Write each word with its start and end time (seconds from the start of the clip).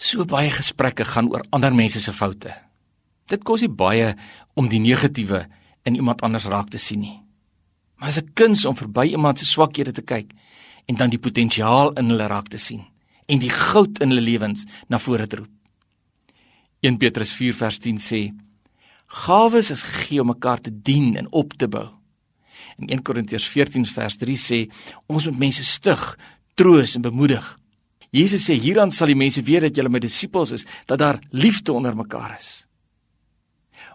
So 0.00 0.24
baie 0.24 0.48
gesprekke 0.48 1.04
gaan 1.04 1.28
oor 1.28 1.44
ander 1.52 1.74
mense 1.76 2.00
se 2.00 2.12
foute. 2.16 2.54
Dit 3.28 3.44
kos 3.44 3.60
nie 3.60 3.68
baie 3.68 4.14
om 4.56 4.70
die 4.72 4.80
negatiewe 4.80 5.44
in 5.84 5.98
iemand 5.98 6.24
anders 6.24 6.48
raak 6.48 6.70
te 6.72 6.80
sien 6.80 7.02
nie. 7.04 7.20
Maar 8.00 8.08
as 8.08 8.18
'n 8.18 8.32
kuns 8.34 8.64
om 8.64 8.76
verby 8.76 9.12
iemand 9.12 9.38
se 9.38 9.44
swakhede 9.44 9.92
te 9.92 10.02
kyk 10.02 10.32
en 10.88 10.96
dan 10.96 11.10
die 11.10 11.18
potensiaal 11.18 11.92
in 11.98 12.08
hulle 12.08 12.26
raak 12.26 12.48
te 12.48 12.58
sien 12.58 12.84
en 13.28 13.38
die 13.38 13.50
goud 13.50 14.00
in 14.00 14.08
hulle 14.08 14.20
lewens 14.20 14.64
na 14.88 14.98
vore 14.98 15.26
te 15.26 15.36
roep. 15.36 15.50
1 16.80 16.96
Petrus 16.96 17.32
4 17.32 17.54
vers 17.54 17.78
10 17.78 17.98
sê: 17.98 18.32
Gawes 19.06 19.70
is 19.70 19.82
gegee 19.82 20.20
om 20.20 20.26
mekaar 20.26 20.60
te 20.60 20.70
dien 20.82 21.16
en 21.16 21.26
op 21.32 21.52
te 21.52 21.68
bou. 21.68 21.88
En 22.78 22.88
1 22.88 23.02
Korintiërs 23.02 23.48
14 23.48 23.86
vers 23.86 24.16
3 24.16 24.36
sê: 24.36 24.70
Ons 25.06 25.26
moet 25.26 25.38
mense 25.38 25.64
stig, 25.64 26.18
troos 26.54 26.94
en 26.94 27.02
bemoedig. 27.02 27.59
Jesus 28.10 28.48
sê 28.48 28.56
hieraan 28.58 28.90
sal 28.90 29.12
die 29.12 29.18
mense 29.18 29.42
weet 29.46 29.68
dat 29.68 29.76
julle 29.78 29.92
my 29.92 30.00
disippels 30.02 30.50
is, 30.56 30.66
dat 30.86 30.98
daar 30.98 31.20
liefde 31.30 31.72
onder 31.72 31.94
mekaar 31.96 32.34
is. 32.38 32.66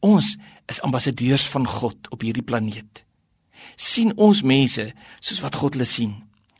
Ons 0.00 0.36
is 0.70 0.80
ambassadeurs 0.86 1.46
van 1.50 1.66
God 1.66 2.10
op 2.10 2.22
hierdie 2.22 2.44
planeet. 2.46 3.02
sien 3.76 4.12
ons 4.16 4.40
mense 4.42 4.84
soos 5.20 5.40
wat 5.44 5.56
God 5.60 5.74
hulle 5.76 5.84
sien. 5.88 6.14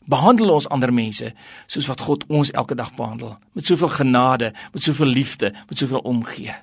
Behandel 0.07 0.53
ons 0.53 0.67
ander 0.71 0.93
mense 0.93 1.31
soos 1.67 1.87
wat 1.89 2.03
God 2.05 2.25
ons 2.29 2.51
elke 2.51 2.75
dag 2.75 2.93
behandel, 2.95 3.37
met 3.53 3.65
soveel 3.65 3.89
genade, 3.89 4.53
met 4.73 4.83
soveel 4.83 5.09
liefde, 5.11 5.51
met 5.69 5.77
soveel 5.77 6.03
omgee. 6.05 6.53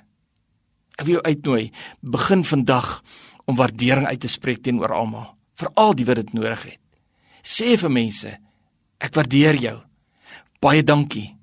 Ek 0.95 1.05
wil 1.05 1.17
jou 1.17 1.25
uitnooi, 1.25 1.71
begin 2.01 2.45
vandag 2.47 3.01
om 3.45 3.59
waardering 3.59 4.07
uit 4.07 4.19
te 4.19 4.31
spreek 4.31 4.63
teenoor 4.63 4.93
almal, 4.95 5.27
veral 5.59 5.93
die 5.93 6.07
wat 6.07 6.21
dit 6.23 6.33
nodig 6.33 6.63
het. 6.71 6.81
Sê 7.43 7.75
vir 7.77 7.91
mense, 7.91 8.31
ek 8.97 9.13
waardeer 9.13 9.59
jou. 9.59 9.77
Baie 10.59 10.83
dankie. 10.83 11.35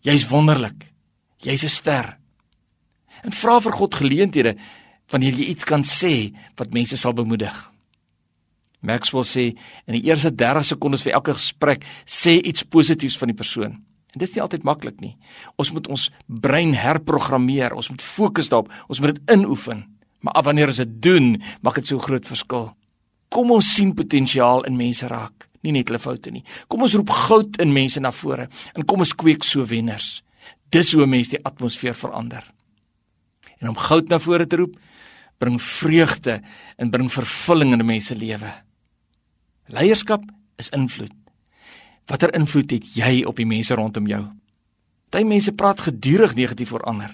Jy's 0.00 0.28
wonderlik. 0.28 0.92
Jy's 1.38 1.64
'n 1.64 1.68
ster. 1.68 2.18
En 3.22 3.32
vra 3.32 3.60
vir 3.60 3.72
God 3.72 3.94
geleenthede 3.94 4.56
wanneer 5.10 5.32
jy 5.32 5.44
iets 5.50 5.64
kan 5.64 5.82
sê 5.82 6.32
wat 6.56 6.72
mense 6.72 6.96
sal 6.96 7.12
bemoedig. 7.12 7.70
Maxwell 8.80 9.24
sê 9.24 9.44
in 9.86 9.94
die 9.94 10.08
eerste 10.08 10.34
30 10.34 10.64
sekondes 10.64 11.02
vir 11.02 11.12
elke 11.12 11.34
gesprek 11.36 11.84
sê 12.06 12.40
iets 12.40 12.62
positiefs 12.62 13.18
van 13.18 13.28
die 13.28 13.36
persoon. 13.36 13.84
En 14.10 14.18
dit 14.18 14.28
is 14.28 14.34
nie 14.34 14.42
altyd 14.42 14.64
maklik 14.66 15.00
nie. 15.00 15.16
Ons 15.60 15.70
moet 15.72 15.86
ons 15.88 16.08
brein 16.26 16.74
herprogrammeer. 16.74 17.74
Ons 17.74 17.90
moet 17.92 18.02
fokus 18.02 18.48
daarop. 18.50 18.72
Ons 18.88 19.00
moet 19.00 19.14
dit 19.14 19.36
inoefen. 19.36 19.84
Maar 20.20 20.42
wanneer 20.42 20.72
ons 20.72 20.82
dit 20.82 20.96
doen, 21.02 21.36
maak 21.62 21.78
dit 21.80 21.86
so 21.86 21.98
groot 21.98 22.26
verskil. 22.26 22.70
Kom 23.30 23.52
ons 23.54 23.74
sien 23.74 23.94
potensiaal 23.94 24.64
in 24.66 24.76
mense 24.76 25.06
raak, 25.06 25.46
nie 25.62 25.72
net 25.72 25.88
hulle 25.88 26.00
foute 26.00 26.32
nie. 26.32 26.44
Kom 26.68 26.82
ons 26.82 26.94
roep 26.94 27.10
goud 27.26 27.60
in 27.62 27.72
mense 27.72 28.00
na 28.00 28.12
vore 28.12 28.48
en 28.74 28.86
kom 28.86 29.04
ons 29.04 29.14
kweek 29.14 29.44
so 29.44 29.64
wenners. 29.64 30.22
Dis 30.70 30.92
hoe 30.94 31.06
mense 31.06 31.34
die 31.34 31.44
atmosfeer 31.44 31.94
verander. 31.94 32.44
En 33.60 33.68
om 33.68 33.76
goud 33.76 34.08
na 34.08 34.18
vore 34.18 34.46
te 34.46 34.56
roep, 34.56 34.76
bring 35.40 35.60
vreugde 35.62 36.40
en 36.78 36.90
bring 36.90 37.12
vervulling 37.12 37.72
in 37.72 37.80
'n 37.80 37.86
mens 37.86 38.06
se 38.06 38.14
lewe. 38.14 38.52
Leierskap 39.66 40.22
is 40.58 40.68
invloed. 40.68 41.12
Watter 42.06 42.34
invloed 42.34 42.70
het 42.70 42.94
jy 42.94 43.24
op 43.24 43.36
die 43.36 43.46
mense 43.46 43.74
rondom 43.74 44.06
jou? 44.06 44.26
Party 45.10 45.26
mense 45.26 45.52
praat 45.52 45.80
gedurig 45.80 46.34
negatief 46.34 46.72
oor 46.72 46.84
ander. 46.86 47.10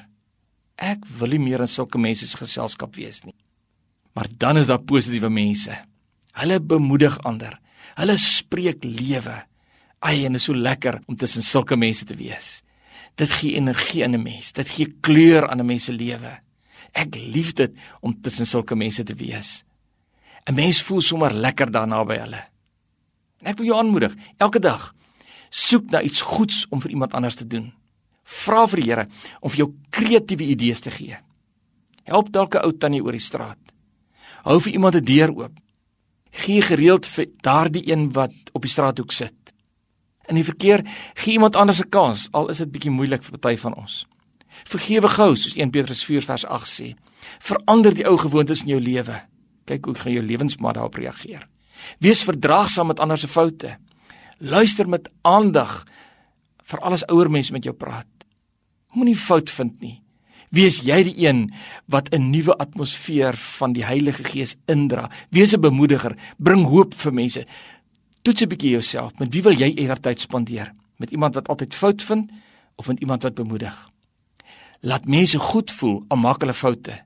Ek 0.76 1.04
wil 1.18 1.28
nie 1.28 1.40
meer 1.40 1.60
in 1.64 1.68
sulke 1.68 1.98
mense 1.98 2.26
se 2.28 2.36
geselskap 2.36 2.96
wees 2.96 3.22
nie. 3.24 3.34
Maar 4.12 4.28
dan 4.38 4.56
is 4.56 4.68
daar 4.68 4.84
positiewe 4.84 5.30
mense. 5.32 5.72
Hulle 6.36 6.60
bemoedig 6.60 7.16
ander. 7.24 7.58
Hulle 7.94 8.18
spreek 8.18 8.84
lewe. 8.84 9.44
Ai, 9.98 10.24
en 10.26 10.32
dit 10.32 10.40
is 10.40 10.44
so 10.44 10.54
lekker 10.54 11.00
om 11.06 11.16
tussen 11.16 11.42
sulke 11.42 11.76
mense 11.76 12.04
te 12.04 12.14
wees. 12.14 12.62
Dit 13.16 13.30
gee 13.30 13.56
energie 13.56 14.02
in 14.02 14.14
'n 14.14 14.22
mens. 14.22 14.52
Dit 14.52 14.68
gee 14.68 14.94
kleur 15.00 15.48
aan 15.48 15.60
'n 15.60 15.66
mens 15.66 15.84
se 15.84 15.92
lewe. 15.92 16.40
Ek 16.92 17.14
lief 17.14 17.52
dit 17.52 17.72
om 18.00 18.20
tussen 18.20 18.46
sulke 18.46 18.74
mense 18.74 19.02
te 19.04 19.14
wees. 19.14 19.64
'n 20.46 20.54
Mens 20.54 20.82
voel 20.82 21.00
sommer 21.00 21.32
lekker 21.34 21.70
daarna 21.70 22.04
by 22.04 22.16
hulle. 22.16 22.42
En 23.40 23.46
ek 23.46 23.58
wil 23.58 23.66
jou 23.66 23.78
aanmoedig, 23.78 24.14
elke 24.38 24.58
dag 24.58 24.94
soek 25.50 25.90
na 25.90 26.02
iets 26.02 26.20
goeds 26.20 26.66
om 26.70 26.80
vir 26.80 26.90
iemand 26.90 27.14
anders 27.14 27.34
te 27.34 27.46
doen. 27.46 27.72
Vra 28.24 28.66
vir 28.66 28.80
die 28.80 28.90
Here 28.90 29.06
om 29.40 29.50
vir 29.50 29.58
jou 29.58 29.74
kreatiewe 29.90 30.44
idees 30.44 30.80
te 30.80 30.90
gee. 30.90 31.16
Help 32.04 32.32
dalk 32.32 32.54
'n 32.54 32.64
ou 32.64 32.72
tannie 32.72 33.02
oor 33.02 33.12
die 33.12 33.20
straat. 33.20 33.58
Hou 34.44 34.60
vir 34.60 34.72
iemand 34.72 34.94
'n 34.94 35.04
deur 35.04 35.30
oop. 35.30 35.52
Gee 36.36 36.62
gereeld 36.62 37.06
vir 37.06 37.30
daardie 37.44 37.84
een 37.88 38.10
wat 38.12 38.34
op 38.52 38.62
die 38.66 38.70
straathoek 38.70 39.12
sit. 39.12 39.34
In 40.26 40.34
die 40.34 40.44
verkeer 40.44 40.82
gee 41.14 41.32
iemand 41.38 41.56
anders 41.56 41.80
'n 41.80 41.88
kans, 41.88 42.28
al 42.32 42.48
is 42.48 42.58
dit 42.58 42.70
bietjie 42.70 42.90
moeilik 42.90 43.22
vir 43.22 43.38
party 43.38 43.56
van 43.56 43.74
ons. 43.74 44.06
Vergewe 44.64 45.08
gou, 45.08 45.36
soos 45.36 45.56
1 45.56 45.70
Petrus 45.70 46.04
4 46.04 46.22
vers 46.22 46.46
8 46.46 46.68
sê. 46.68 46.94
Verander 47.38 47.94
die 47.94 48.06
ou 48.06 48.16
gewoontes 48.16 48.62
in 48.62 48.68
jou 48.68 48.80
lewe. 48.80 49.20
Kyk 49.64 49.84
hoe 49.84 49.94
gaan 49.94 50.12
jou 50.12 50.24
lewensmaat 50.24 50.74
daarop 50.74 50.94
reageer. 50.94 51.48
Wees 51.98 52.24
verdraagsaam 52.24 52.86
met 52.86 53.00
ander 53.00 53.18
se 53.18 53.28
foute. 53.28 53.76
Luister 54.38 54.88
met 54.88 55.10
aandag 55.22 55.84
vir 56.62 56.80
alles 56.80 57.06
ouer 57.06 57.30
mense 57.30 57.52
met 57.52 57.64
jou 57.64 57.74
praat. 57.74 58.06
Moenie 58.92 59.16
fout 59.16 59.50
vind 59.50 59.80
nie. 59.80 60.02
Wees 60.50 60.80
jy 60.86 61.02
die 61.02 61.26
een 61.26 61.52
wat 61.86 62.12
'n 62.14 62.30
nuwe 62.30 62.56
atmosfeer 62.56 63.36
van 63.36 63.72
die 63.72 63.84
Heilige 63.84 64.24
Gees 64.24 64.56
indra. 64.66 65.10
Wees 65.30 65.52
'n 65.52 65.60
bemoediger, 65.60 66.16
bring 66.38 66.64
hoop 66.64 66.94
vir 66.94 67.12
mense. 67.12 67.46
Toets 68.22 68.42
'n 68.42 68.48
bietjie 68.48 68.70
jouself. 68.70 69.18
Met 69.18 69.32
wie 69.32 69.42
wil 69.42 69.52
jy 69.52 69.74
eerder 69.74 70.00
tyd 70.00 70.20
spandeer? 70.20 70.72
Met 70.96 71.10
iemand 71.10 71.34
wat 71.34 71.48
altyd 71.48 71.74
fout 71.74 72.02
vind 72.02 72.30
of 72.76 72.86
met 72.86 73.00
iemand 73.00 73.22
wat 73.22 73.34
bemoedig? 73.34 73.90
Laat 74.80 75.06
mense 75.06 75.38
goed 75.38 75.70
voel 75.70 76.04
al 76.08 76.16
maak 76.16 76.40
hulle 76.40 76.54
foute. 76.54 77.02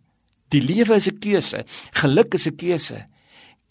Die 0.48 0.62
lewe 0.62 0.94
is 0.94 1.06
'n 1.06 1.18
keuse. 1.18 1.64
Geluk 1.90 2.34
is 2.34 2.46
'n 2.46 2.56
keuse. 2.56 3.06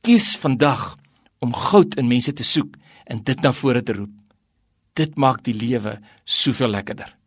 Kies 0.01 0.37
vandag 0.37 0.97
om 1.39 1.53
goud 1.53 1.95
in 1.95 2.07
mense 2.07 2.33
te 2.33 2.43
soek 2.43 2.75
en 3.05 3.23
dit 3.23 3.41
na 3.41 3.51
vore 3.51 3.83
te 3.83 3.93
roep. 3.93 4.09
Dit 4.93 5.15
maak 5.15 5.43
die 5.43 5.53
lewe 5.53 5.99
soveel 6.23 6.69
lekkerder. 6.69 7.18